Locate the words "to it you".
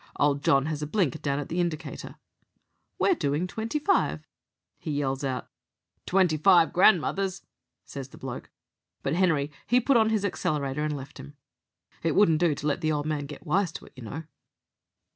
13.73-14.01